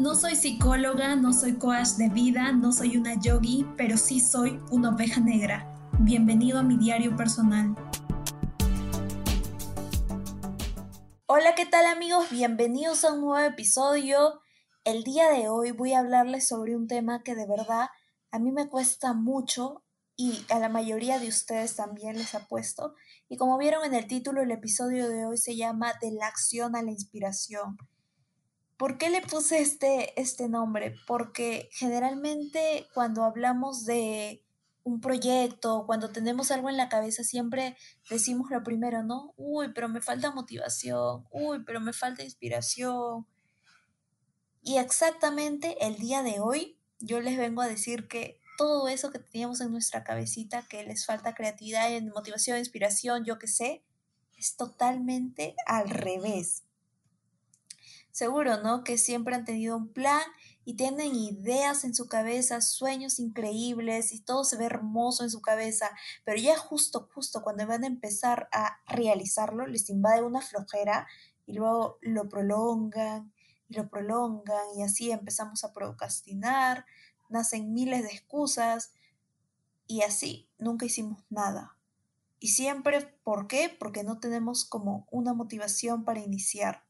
[0.00, 4.58] No soy psicóloga, no soy coach de vida, no soy una yogi, pero sí soy
[4.70, 5.70] una oveja negra.
[5.98, 7.74] Bienvenido a mi diario personal.
[11.26, 12.30] Hola, ¿qué tal amigos?
[12.30, 14.40] Bienvenidos a un nuevo episodio.
[14.84, 17.90] El día de hoy voy a hablarles sobre un tema que de verdad
[18.30, 19.84] a mí me cuesta mucho
[20.16, 22.94] y a la mayoría de ustedes también les ha puesto.
[23.28, 26.74] Y como vieron en el título, el episodio de hoy se llama De la acción
[26.74, 27.76] a la inspiración.
[28.80, 30.94] ¿Por qué le puse este, este nombre?
[31.06, 34.42] Porque generalmente cuando hablamos de
[34.84, 37.76] un proyecto, cuando tenemos algo en la cabeza, siempre
[38.08, 39.34] decimos lo primero, ¿no?
[39.36, 43.26] Uy, pero me falta motivación, uy, pero me falta inspiración.
[44.62, 49.18] Y exactamente el día de hoy yo les vengo a decir que todo eso que
[49.18, 53.84] teníamos en nuestra cabecita, que les falta creatividad, motivación, inspiración, yo qué sé,
[54.38, 56.64] es totalmente al revés.
[58.12, 58.82] Seguro, ¿no?
[58.82, 60.22] Que siempre han tenido un plan
[60.64, 65.40] y tienen ideas en su cabeza, sueños increíbles y todo se ve hermoso en su
[65.40, 65.90] cabeza,
[66.24, 71.08] pero ya justo, justo cuando van a empezar a realizarlo, les invade una flojera
[71.46, 73.32] y luego lo prolongan
[73.68, 76.84] y lo prolongan y así empezamos a procrastinar,
[77.28, 78.92] nacen miles de excusas
[79.86, 81.76] y así nunca hicimos nada.
[82.38, 83.74] Y siempre, ¿por qué?
[83.76, 86.84] Porque no tenemos como una motivación para iniciar.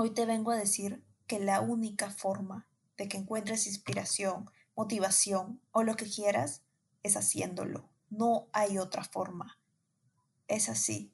[0.00, 5.82] Hoy te vengo a decir que la única forma de que encuentres inspiración, motivación o
[5.82, 6.62] lo que quieras
[7.02, 7.88] es haciéndolo.
[8.08, 9.58] No hay otra forma.
[10.46, 11.12] Es así.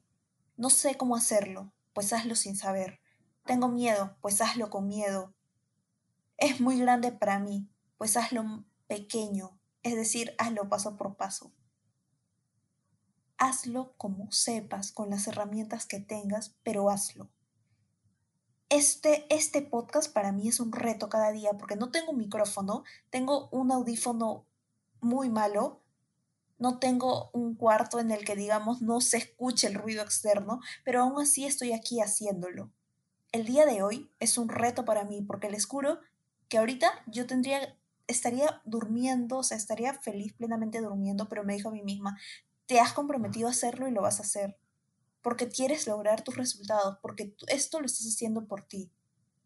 [0.58, 3.00] No sé cómo hacerlo, pues hazlo sin saber.
[3.46, 5.32] Tengo miedo, pues hazlo con miedo.
[6.36, 11.54] Es muy grande para mí, pues hazlo pequeño, es decir, hazlo paso por paso.
[13.38, 17.30] Hazlo como sepas, con las herramientas que tengas, pero hazlo
[18.74, 22.82] este, este podcast para mí es un reto cada día porque no tengo un micrófono,
[23.08, 24.46] tengo un audífono
[25.00, 25.80] muy malo,
[26.58, 31.02] no tengo un cuarto en el que digamos no se escuche el ruido externo, pero
[31.02, 32.72] aún así estoy aquí haciéndolo.
[33.30, 36.00] El día de hoy es un reto para mí porque les juro
[36.48, 37.78] que ahorita yo tendría,
[38.08, 42.18] estaría durmiendo, o sea, estaría feliz plenamente durmiendo, pero me dijo a mí misma,
[42.66, 44.58] te has comprometido a hacerlo y lo vas a hacer
[45.24, 48.92] porque quieres lograr tus resultados, porque esto lo estás haciendo por ti.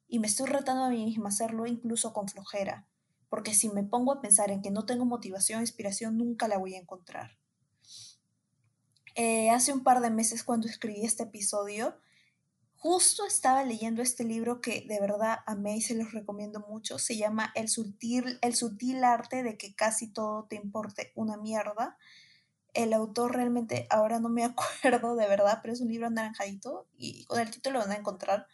[0.09, 2.89] Y me estoy retando a mí misma a hacerlo incluso con flojera,
[3.29, 6.75] porque si me pongo a pensar en que no tengo motivación, inspiración, nunca la voy
[6.75, 7.39] a encontrar.
[9.15, 11.97] Eh, hace un par de meses cuando escribí este episodio,
[12.75, 16.99] justo estaba leyendo este libro que de verdad amé y se los recomiendo mucho.
[16.99, 21.97] Se llama El sutil, el sutil arte de que casi todo te importe una mierda
[22.79, 24.45] el autor realmente, ahora no me
[24.83, 27.99] acuerdo de verdad, pero es un libro anaranjadito y con el título lo van a
[27.99, 28.47] encontrar.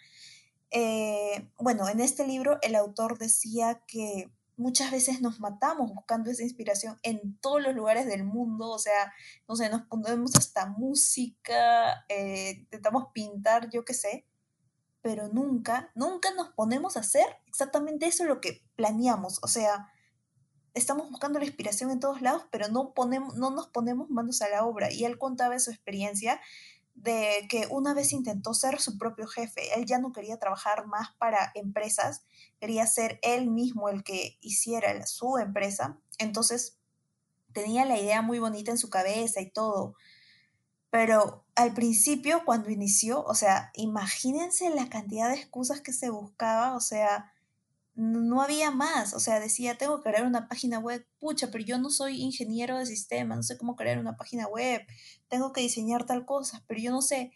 [0.71, 6.43] Eh, bueno, en este libro el autor decía que muchas veces nos matamos buscando esa
[6.43, 9.13] inspiración en todos los lugares del mundo, o sea,
[9.47, 14.27] no sé, nos ponemos hasta música, eh, intentamos pintar, yo qué sé,
[15.03, 19.89] pero nunca, nunca nos ponemos a hacer exactamente eso lo que planeamos, o sea,
[20.75, 24.49] estamos buscando la inspiración en todos lados, pero no, ponemos, no nos ponemos manos a
[24.49, 24.93] la obra.
[24.93, 26.41] Y él contaba su experiencia
[26.95, 29.75] de que una vez intentó ser su propio jefe.
[29.79, 32.25] Él ya no quería trabajar más para empresas,
[32.61, 35.99] quería ser él mismo el que hiciera su empresa.
[36.19, 36.79] Entonces
[37.53, 39.95] tenía la idea muy bonita en su cabeza y todo.
[40.91, 46.77] Pero al principio, cuando inició, o sea, imagínense la cantidad de excusas que se buscaba,
[46.77, 47.33] o sea,
[47.95, 51.79] no había más, o sea, decía, tengo que crear una página web, pucha, pero yo
[51.79, 54.83] no soy ingeniero de sistemas, no sé cómo crear una página web,
[55.29, 57.33] tengo que diseñar tal cosa, pero yo no sé.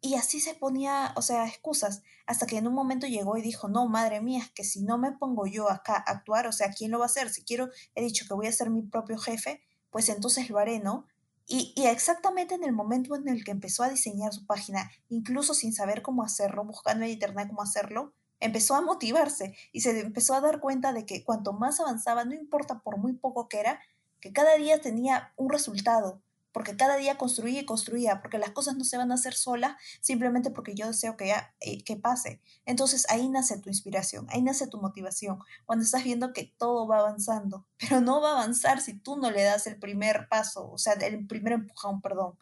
[0.00, 3.68] Y así se ponía, o sea, excusas, hasta que en un momento llegó y dijo,
[3.68, 6.90] no, madre mía, que si no me pongo yo acá a actuar, o sea, ¿quién
[6.90, 7.30] lo va a hacer?
[7.30, 10.80] Si quiero, he dicho que voy a ser mi propio jefe, pues entonces lo haré,
[10.80, 11.06] ¿no?
[11.46, 15.54] Y, y, exactamente en el momento en el que empezó a diseñar su página, incluso
[15.54, 18.14] sin saber cómo hacerlo, buscando en internet cómo hacerlo,
[18.44, 22.34] empezó a motivarse y se empezó a dar cuenta de que cuanto más avanzaba, no
[22.34, 23.80] importa por muy poco que era,
[24.20, 26.20] que cada día tenía un resultado,
[26.52, 29.76] porque cada día construía y construía, porque las cosas no se van a hacer solas
[30.00, 32.42] simplemente porque yo deseo que, eh, que pase.
[32.66, 36.98] Entonces ahí nace tu inspiración, ahí nace tu motivación, cuando estás viendo que todo va
[36.98, 40.76] avanzando, pero no va a avanzar si tú no le das el primer paso, o
[40.76, 42.38] sea, el primer empujón, perdón.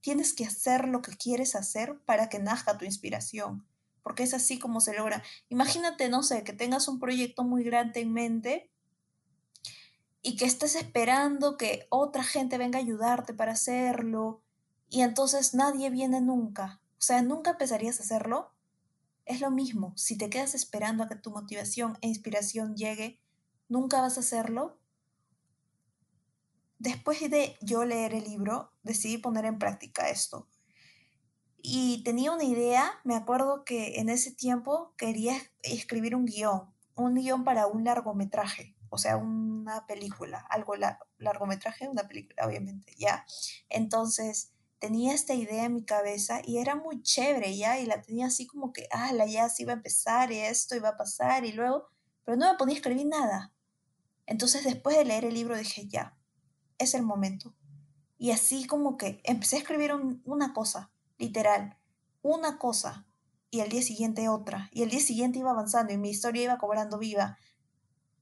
[0.00, 3.64] Tienes que hacer lo que quieres hacer para que nazca tu inspiración
[4.02, 5.22] porque es así como se logra.
[5.48, 8.70] Imagínate, no sé, que tengas un proyecto muy grande en mente
[10.22, 14.42] y que estés esperando que otra gente venga a ayudarte para hacerlo
[14.88, 16.80] y entonces nadie viene nunca.
[16.98, 18.52] O sea, nunca empezarías a hacerlo.
[19.24, 23.20] Es lo mismo, si te quedas esperando a que tu motivación e inspiración llegue,
[23.68, 24.78] nunca vas a hacerlo.
[26.78, 30.48] Después de yo leer el libro, decidí poner en práctica esto.
[31.62, 37.14] Y tenía una idea, me acuerdo que en ese tiempo quería escribir un guion, un
[37.14, 40.74] guion para un largometraje, o sea, una película, algo
[41.18, 43.24] largometraje, una película, obviamente, ¿ya?
[43.68, 44.50] Entonces,
[44.80, 47.78] tenía esta idea en mi cabeza y era muy chévere, ¿ya?
[47.78, 50.74] Y la tenía así como que, ah, la ya se iba a empezar y esto
[50.74, 51.86] iba a pasar y luego,
[52.24, 53.52] pero no me podía escribir nada.
[54.26, 56.18] Entonces, después de leer el libro dije, ya,
[56.78, 57.54] es el momento.
[58.18, 59.92] Y así como que empecé a escribir
[60.24, 60.91] una cosa,
[61.22, 61.78] literal,
[62.20, 63.06] una cosa,
[63.48, 66.58] y el día siguiente otra, y el día siguiente iba avanzando y mi historia iba
[66.58, 67.38] cobrando viva.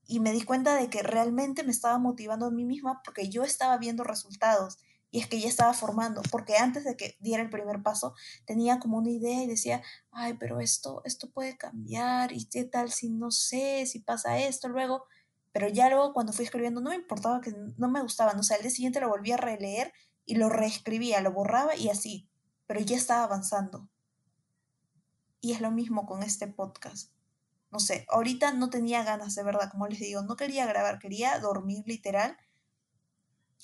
[0.06, 3.43] Y me di cuenta de que realmente me estaba motivando a mí misma porque yo
[3.43, 4.79] estaba viendo resultados
[5.11, 8.14] y es que ya estaba formando, porque antes de que diera el primer paso
[8.44, 12.93] tenía como una idea y decía, ay, pero esto, esto puede cambiar y qué tal
[12.93, 15.05] si no sé, si pasa esto luego,
[15.52, 18.56] pero ya luego cuando fui escribiendo no me importaba que no me gustaban, o sea,
[18.56, 19.93] el día siguiente lo volví a releer
[20.26, 22.30] y lo reescribía, lo borraba y así,
[22.71, 23.89] pero ya estaba avanzando.
[25.41, 27.11] Y es lo mismo con este podcast.
[27.73, 31.37] No sé, ahorita no tenía ganas de verdad, como les digo, no quería grabar, quería
[31.41, 32.37] dormir literal.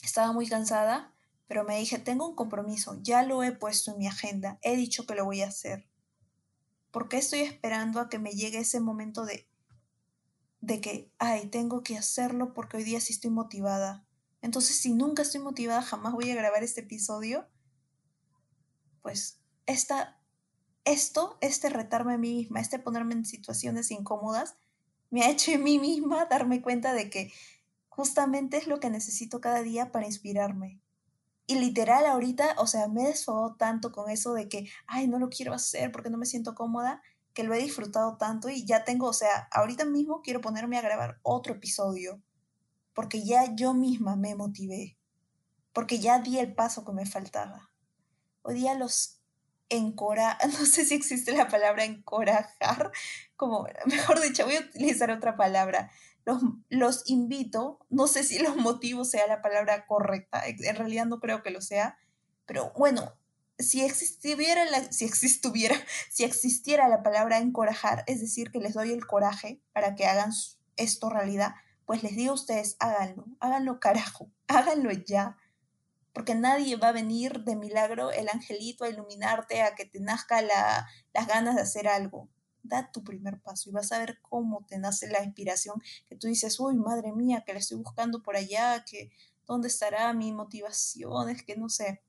[0.02, 1.14] Estaba muy cansada,
[1.46, 5.06] pero me dije, tengo un compromiso, ya lo he puesto en mi agenda, he dicho
[5.06, 5.88] que lo voy a hacer.
[6.90, 9.48] ¿Por qué estoy esperando a que me llegue ese momento de,
[10.60, 14.04] de que, ay, tengo que hacerlo porque hoy día sí estoy motivada?
[14.42, 17.46] Entonces, si nunca estoy motivada, jamás voy a grabar este episodio
[19.06, 20.18] pues esta,
[20.84, 24.56] esto, este retarme a mí misma, este ponerme en situaciones incómodas,
[25.10, 27.32] me ha hecho a mí misma darme cuenta de que
[27.88, 30.80] justamente es lo que necesito cada día para inspirarme.
[31.46, 35.20] Y literal ahorita, o sea, me he desfogado tanto con eso de que, ay, no
[35.20, 37.00] lo quiero hacer porque no me siento cómoda,
[37.32, 40.82] que lo he disfrutado tanto y ya tengo, o sea, ahorita mismo quiero ponerme a
[40.82, 42.20] grabar otro episodio,
[42.92, 44.98] porque ya yo misma me motivé,
[45.72, 47.70] porque ya di el paso que me faltaba
[48.46, 49.20] hoy día los
[49.68, 52.92] encora, no sé si existe la palabra encorajar,
[53.36, 55.90] como, mejor dicho, voy a utilizar otra palabra.
[56.24, 61.20] Los, los invito, no sé si los motivos sea la palabra correcta, en realidad no
[61.20, 61.98] creo que lo sea,
[62.46, 63.14] pero bueno,
[63.58, 65.76] si existiera la, si existiera,
[66.10, 70.32] si existiera la palabra encorajar, es decir, que les doy el coraje para que hagan
[70.76, 71.54] esto realidad,
[71.84, 75.36] pues les digo a ustedes, háganlo, háganlo carajo, háganlo ya
[76.16, 80.40] porque nadie va a venir de milagro el angelito a iluminarte, a que te nazca
[80.40, 82.30] la, las ganas de hacer algo.
[82.62, 86.26] Da tu primer paso y vas a ver cómo te nace la inspiración, que tú
[86.26, 89.10] dices, uy, madre mía, que la estoy buscando por allá, que
[89.46, 92.02] dónde estará mi motivación, es que no sé.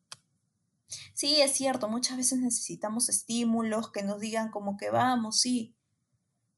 [1.13, 5.75] Sí, es cierto, muchas veces necesitamos estímulos que nos digan como que vamos, sí,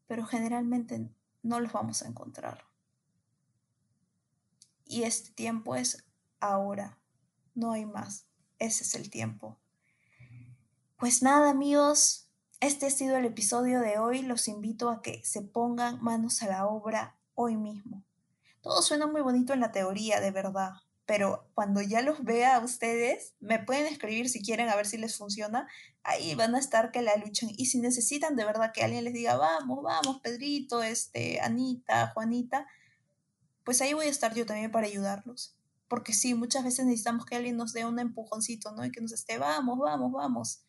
[0.06, 1.10] pero generalmente
[1.42, 2.68] no los vamos a encontrar.
[4.86, 6.06] Y este tiempo es
[6.40, 6.99] ahora
[7.56, 8.26] no hay más.
[8.60, 9.58] Ese es el tiempo.
[10.98, 12.30] Pues nada, amigos,
[12.60, 14.22] este ha sido el episodio de hoy.
[14.22, 18.04] Los invito a que se pongan manos a la obra hoy mismo.
[18.62, 20.74] Todo suena muy bonito en la teoría, de verdad,
[21.06, 24.98] pero cuando ya los vea a ustedes, me pueden escribir si quieren a ver si
[24.98, 25.70] les funciona.
[26.04, 27.50] Ahí van a estar que la luchen.
[27.56, 32.68] Y si necesitan de verdad que alguien les diga, vamos, vamos, Pedrito, este, Anita, Juanita,
[33.64, 35.59] pues ahí voy a estar yo también para ayudarlos
[35.90, 38.86] porque sí, muchas veces necesitamos que alguien nos dé un empujoncito, ¿no?
[38.86, 40.62] Y que nos esté, vamos, vamos, vamos.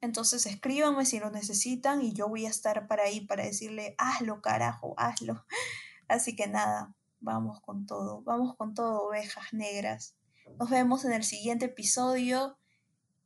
[0.00, 4.40] Entonces escríbanme si lo necesitan y yo voy a estar para ahí para decirle, hazlo,
[4.40, 5.44] carajo, hazlo.
[6.08, 10.14] Así que nada, vamos con todo, vamos con todo, ovejas negras.
[10.58, 12.56] Nos vemos en el siguiente episodio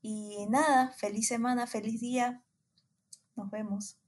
[0.00, 2.42] y nada, feliz semana, feliz día.
[3.36, 4.01] Nos vemos.